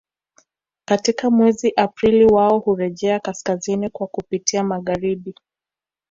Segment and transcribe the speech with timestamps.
[0.85, 5.35] Katika mwezi Aprili wao hurejea kaskazini kwa kupitia magharibi